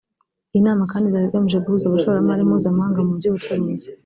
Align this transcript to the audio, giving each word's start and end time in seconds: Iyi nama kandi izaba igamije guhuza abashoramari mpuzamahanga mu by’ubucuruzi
Iyi 0.51 0.61
nama 0.67 0.83
kandi 0.91 1.05
izaba 1.07 1.27
igamije 1.27 1.57
guhuza 1.63 1.85
abashoramari 1.85 2.41
mpuzamahanga 2.47 2.99
mu 3.07 3.13
by’ubucuruzi 3.19 3.87